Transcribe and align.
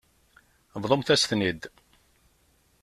Bḍumt-as-ten-id. 0.81 1.61